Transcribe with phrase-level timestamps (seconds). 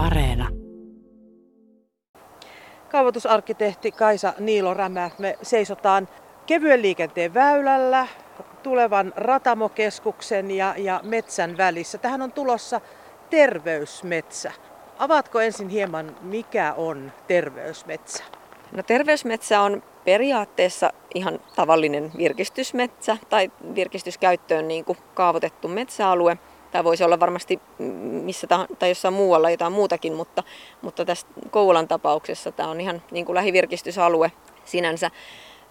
[0.00, 0.48] Areena.
[2.88, 6.08] Kaavoitusarkkitehti Kaisa Niilo Rämä, me seisotaan
[6.46, 8.06] kevyen liikenteen väylällä,
[8.62, 11.98] tulevan Ratamokeskuksen ja, ja metsän välissä.
[11.98, 12.80] Tähän on tulossa
[13.30, 14.52] terveysmetsä.
[14.98, 18.24] Avaatko ensin hieman, mikä on terveysmetsä?
[18.72, 26.38] No terveysmetsä on periaatteessa ihan tavallinen virkistysmetsä tai virkistyskäyttöön niin kuin kaavoitettu metsäalue.
[26.70, 27.60] Tämä voisi olla varmasti
[28.22, 30.42] missä tahansa, tai jossain muualla jotain muutakin, mutta,
[30.82, 34.32] mutta tässä Kouvolan tapauksessa tämä on ihan niin kuin lähivirkistysalue
[34.64, 35.10] sinänsä.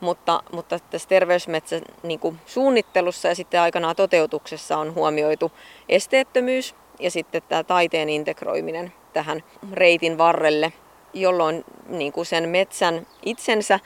[0.00, 5.52] Mutta, mutta tässä terveysmetsän niin kuin suunnittelussa ja sitten aikanaan toteutuksessa on huomioitu
[5.88, 10.72] esteettömyys ja sitten tämä taiteen integroiminen tähän reitin varrelle,
[11.14, 13.80] jolloin niin kuin sen metsän itsensä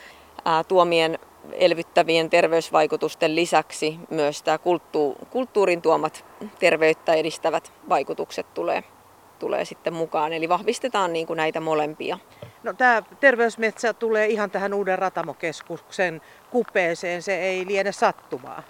[0.44, 1.18] ää, tuomien
[1.52, 6.24] elvyttävien terveysvaikutusten lisäksi myös tämä kulttuur, kulttuurin tuomat
[6.58, 8.84] terveyttä edistävät vaikutukset tulee,
[9.38, 10.32] tulee sitten mukaan.
[10.32, 12.18] Eli vahvistetaan niin kuin näitä molempia.
[12.62, 16.20] No, tämä terveysmetsä tulee ihan tähän uuden ratamokeskuksen
[16.50, 18.62] kupeeseen, se ei liene sattumaa.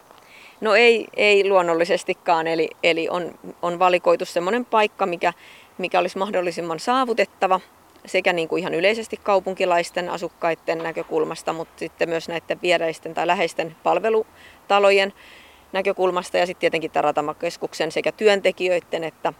[0.61, 5.33] No ei, ei luonnollisestikaan, eli, eli on, on valikoitu semmoinen paikka, mikä,
[5.79, 7.61] mikä olisi mahdollisimman saavutettava
[8.07, 13.77] sekä niin kuin ihan yleisesti kaupunkilaisten asukkaiden näkökulmasta, mutta sitten myös näiden viereisten tai läheisten
[13.83, 15.13] palvelutalojen
[15.73, 19.33] näkökulmasta ja sitten tietenkin tämän ratamakeskuksen sekä työntekijöiden että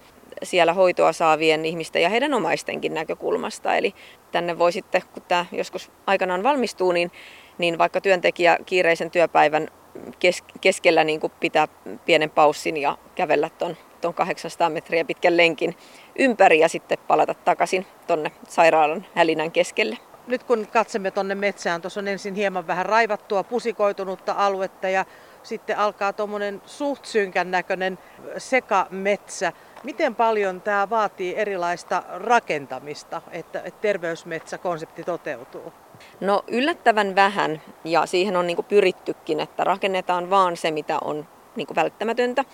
[0.43, 3.77] siellä hoitoa saavien ihmisten ja heidän omaistenkin näkökulmasta.
[3.77, 3.95] Eli
[4.33, 7.11] tänne voi sitten, kun tämä joskus aikanaan valmistuu, niin,
[7.59, 9.69] niin vaikka työntekijä kiireisen työpäivän
[10.19, 11.69] kes, keskellä niin kuin pitää
[12.05, 15.77] pienen paussin ja kävellä tuon ton 800 metriä pitkän lenkin
[16.19, 19.99] ympäri ja sitten palata takaisin tuonne sairaalan hälinän keskelle.
[20.27, 25.05] Nyt kun katsemme tuonne metsään, tuossa on ensin hieman vähän raivattua, pusikoitunutta aluetta ja
[25.43, 27.99] sitten alkaa tuommoinen suht synkän näköinen
[28.39, 29.53] sekametsä.
[29.83, 35.73] Miten paljon tämä vaatii erilaista rakentamista, että terveysmetsäkonsepti toteutuu?
[36.21, 41.27] No yllättävän vähän ja siihen on niinku pyrittykin, että rakennetaan vaan se, mitä on
[41.57, 42.45] niinku välttämätöntä.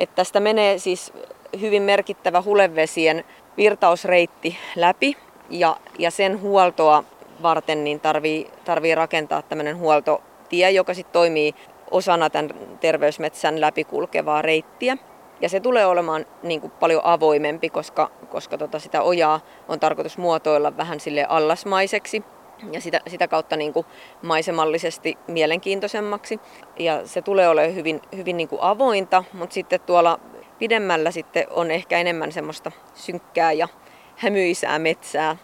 [0.00, 1.12] Että tästä menee siis
[1.60, 3.24] hyvin merkittävä hulevesien
[3.56, 5.16] virtausreitti läpi
[5.50, 7.04] ja, ja sen huoltoa
[7.42, 11.54] varten niin tarvii, tarvii rakentaa tämmöinen huoltotie, joka sitten toimii
[11.90, 12.50] osana tämän
[12.80, 14.96] terveysmetsän läpikulkevaa reittiä.
[15.40, 20.18] Ja se tulee olemaan niin kuin paljon avoimempi, koska, koska tota sitä ojaa on tarkoitus
[20.18, 22.24] muotoilla vähän sille allasmaiseksi
[22.72, 23.86] ja sitä, sitä kautta niin kuin
[24.22, 26.40] maisemallisesti mielenkiintoisemmaksi.
[26.78, 30.20] Ja se tulee olemaan hyvin, hyvin niin kuin avointa, mutta sitten tuolla
[30.58, 33.68] pidemmällä sitten on ehkä enemmän semmoista synkkää ja
[34.16, 35.36] hämyisää metsää,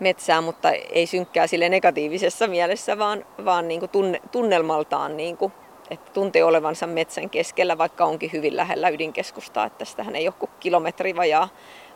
[0.00, 5.52] metsää mutta ei synkkää sille negatiivisessa mielessä, vaan, vaan niin kuin tunne, tunnelmaltaan niin kuin
[5.90, 9.66] että tuntee olevansa metsän keskellä, vaikka onkin hyvin lähellä ydinkeskustaa.
[9.66, 11.48] Että tästähän ei ole kuin kilometri vajaa,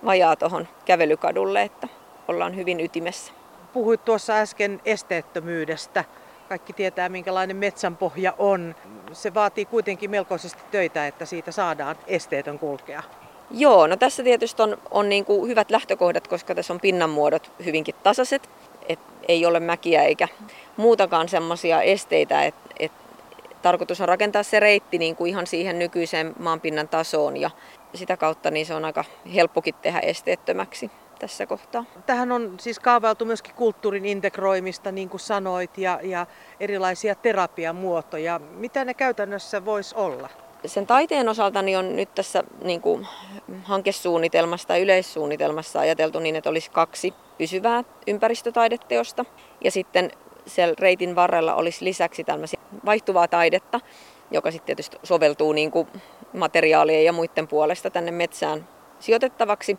[0.04, 1.88] vajaa tuohon kävelykadulle, että
[2.28, 3.32] ollaan hyvin ytimessä.
[3.72, 6.04] Puhuit tuossa äsken esteettömyydestä.
[6.48, 8.74] Kaikki tietää, minkälainen metsän pohja on.
[9.12, 13.02] Se vaatii kuitenkin melkoisesti töitä, että siitä saadaan esteetön kulkea.
[13.50, 17.94] Joo, no tässä tietysti on, on niin kuin hyvät lähtökohdat, koska tässä on pinnanmuodot hyvinkin
[18.02, 18.50] tasaiset.
[18.88, 20.28] Et ei ole mäkiä eikä
[20.76, 22.92] muutakaan semmoisia esteitä, että et
[23.62, 27.50] tarkoitus on rakentaa se reitti niin kuin ihan siihen nykyiseen maanpinnan tasoon ja
[27.94, 29.04] sitä kautta niin se on aika
[29.34, 31.84] helppokin tehdä esteettömäksi tässä kohtaa.
[32.06, 36.26] Tähän on siis kaavailtu myöskin kulttuurin integroimista, niin kuin sanoit, ja, ja
[36.60, 38.38] erilaisia terapiamuotoja.
[38.38, 40.28] Mitä ne käytännössä voisi olla?
[40.66, 43.06] Sen taiteen osalta niin on nyt tässä niin kuin
[43.62, 49.25] hankesuunnitelmassa tai yleissuunnitelmassa ajateltu niin, että olisi kaksi pysyvää ympäristötaideteosta.
[49.65, 50.10] Ja sitten
[50.47, 52.59] siellä reitin varrella olisi lisäksi tämmöisiä
[52.90, 53.80] vaihtuvaa taidetta,
[54.30, 55.88] joka sitten tietysti soveltuu niin kuin
[56.32, 58.68] materiaalien ja muiden puolesta tänne metsään
[59.00, 59.78] sijoitettavaksi.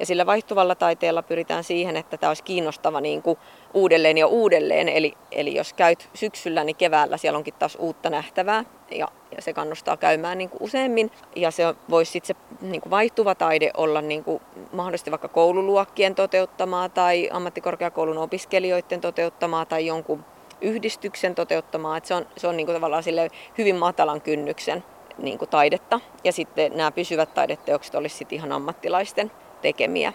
[0.00, 3.38] Ja sillä vaihtuvalla taiteella pyritään siihen, että tämä olisi kiinnostava niin kuin
[3.74, 4.88] uudelleen ja uudelleen.
[4.88, 9.52] Eli, eli jos käyt syksyllä, niin keväällä siellä onkin taas uutta nähtävää ja, ja se
[9.52, 11.10] kannustaa käymään niin kuin useammin.
[11.36, 14.42] Ja se voisi sitten se niin kuin vaihtuva taide olla niin kuin
[14.72, 20.24] mahdollisesti vaikka koululuokkien toteuttamaa tai ammattikorkeakoulun opiskelijoiden toteuttamaa tai jonkun
[20.62, 21.96] yhdistyksen toteuttamaa.
[21.96, 24.84] Et se on, se on niin kuin tavallaan sille hyvin matalan kynnyksen
[25.18, 26.00] niin kuin taidetta.
[26.24, 29.30] Ja sitten nämä pysyvät taideteokset olisi sitten ihan ammattilaisten
[29.62, 30.12] tekemiä.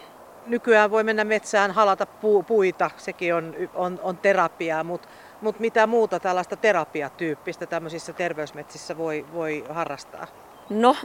[0.47, 5.07] Nykyään voi mennä metsään halata pu- puita, sekin on, on, on terapiaa, mutta
[5.41, 10.27] mut mitä muuta tällaista terapiatyyppistä tämmöisissä terveysmetsissä voi, voi harrastaa?
[10.69, 10.95] No,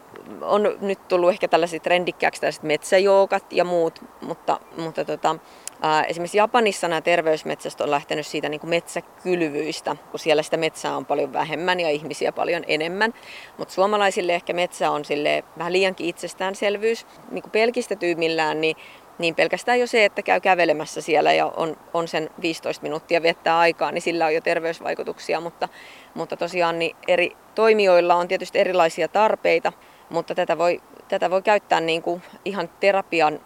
[0.40, 5.36] on nyt tullut ehkä tällaiset trendikkääksi tällaiset metsäjoogat ja muut, mutta, mutta tota,
[5.82, 10.96] ää, esimerkiksi Japanissa nämä terveysmetsäst on lähtenyt siitä niin kuin metsäkylvyistä, kun siellä sitä metsää
[10.96, 13.14] on paljon vähemmän ja ihmisiä paljon enemmän.
[13.58, 17.06] Mutta suomalaisille ehkä metsä on sille vähän liiankin itsestäänselvyys.
[17.30, 18.76] Niin kuin pelkistetyimmillään, niin
[19.18, 23.58] niin pelkästään jo se, että käy kävelemässä siellä ja on, on sen 15 minuuttia viettää
[23.58, 25.68] aikaa, niin sillä on jo terveysvaikutuksia, mutta,
[26.14, 29.72] mutta tosiaan niin eri toimijoilla on tietysti erilaisia tarpeita,
[30.10, 33.40] mutta tätä voi, tätä voi käyttää niin kuin ihan terapian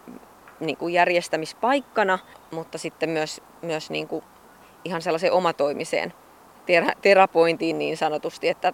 [0.59, 2.19] niin kuin järjestämispaikkana,
[2.51, 4.23] mutta sitten myös, myös niin kuin
[4.85, 6.13] ihan sellaiseen omatoimiseen
[7.01, 8.73] terapointiin niin sanotusti, että,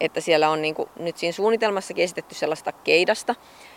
[0.00, 3.34] että siellä on niin kuin, nyt siinä suunnitelmassa esitetty sellaista keidasta,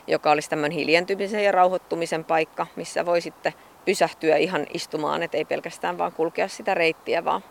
[0.07, 3.53] joka olisi tämmöinen hiljentymisen ja rauhoittumisen paikka, missä voi sitten
[3.85, 7.43] pysähtyä ihan istumaan, että ei pelkästään vaan kulkea sitä reittiä, vaan,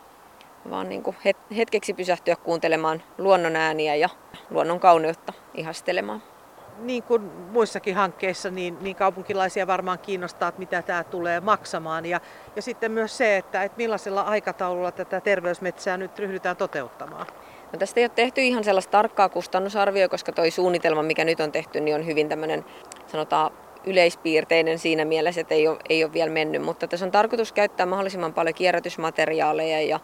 [0.70, 1.16] vaan niin kuin
[1.56, 4.08] hetkeksi pysähtyä kuuntelemaan luonnon ääniä ja
[4.50, 6.33] luonnon kauneutta ihastelemaan
[6.78, 12.06] niin kuin muissakin hankkeissa, niin, niin kaupunkilaisia varmaan kiinnostaa, että mitä tämä tulee maksamaan.
[12.06, 12.20] Ja,
[12.56, 17.26] ja sitten myös se, että, että millaisella aikataululla tätä terveysmetsää nyt ryhdytään toteuttamaan.
[17.72, 21.52] No tästä ei ole tehty ihan sellaista tarkkaa kustannusarvioa, koska tuo suunnitelma, mikä nyt on
[21.52, 22.64] tehty, niin on hyvin tämmöinen,
[23.06, 23.50] sanotaan,
[23.86, 26.62] yleispiirteinen siinä mielessä, että ei ole, ei ole vielä mennyt.
[26.62, 30.00] Mutta tässä on tarkoitus käyttää mahdollisimman paljon kierrätysmateriaaleja ja,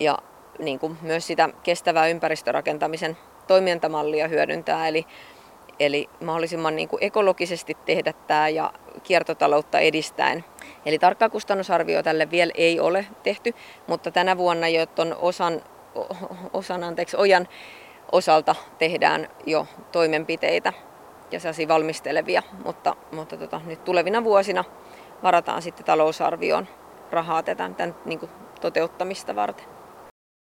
[0.00, 0.18] ja
[0.58, 3.16] niin kuin myös sitä kestävää ympäristörakentamisen
[3.46, 4.88] toimintamallia hyödyntää.
[4.88, 5.06] Eli
[5.80, 8.72] eli mahdollisimman niin kuin ekologisesti tehdä tämä ja
[9.02, 10.44] kiertotaloutta edistäen.
[10.86, 13.54] Eli tarkkaa kustannusarvio tälle vielä ei ole tehty,
[13.86, 15.62] mutta tänä vuonna jo ton osan,
[16.52, 17.48] osan anteeksi, ojan
[18.12, 20.72] osalta tehdään jo toimenpiteitä
[21.30, 24.64] ja sellaisia valmistelevia, mutta, mutta tota, nyt tulevina vuosina
[25.22, 26.68] varataan sitten talousarvioon
[27.10, 29.77] rahaa tätä, tämän niin kuin toteuttamista varten.